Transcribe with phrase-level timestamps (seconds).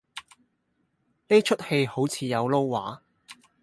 [1.27, 3.03] 呢齣戲好似有撈話